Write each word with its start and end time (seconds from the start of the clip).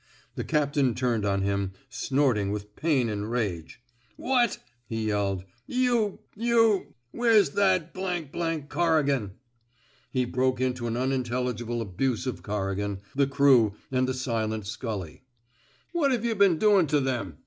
The 0.33 0.43
captain 0.43 0.95
turned 0.95 1.27
on 1.27 1.43
him, 1.43 1.73
snorting 1.87 2.49
with 2.49 2.75
pain 2.75 3.07
and 3.07 3.29
rage. 3.29 3.83
What?'' 4.17 4.57
he 4.89 5.05
yelled. 5.05 5.45
You— 5.67 6.21
you^— 6.35 6.87
Where's 7.11 7.51
that 7.51 7.93
Corri 7.93 9.03
gan? 9.05 9.27
'^ 9.27 9.31
He 10.09 10.25
broke 10.25 10.59
into 10.59 10.87
an 10.87 10.97
unintelligible 10.97 11.81
abuse 11.83 12.25
of 12.25 12.41
Corrigan, 12.41 12.99
the 13.13 13.27
crew, 13.27 13.75
and 13.91 14.07
the 14.07 14.15
silent 14.15 14.65
Scully. 14.65 15.21
What 15.91 16.09
Ve 16.19 16.29
yuh 16.29 16.33
been 16.33 16.57
doin' 16.57 16.87
to 16.87 16.99
them 16.99 17.37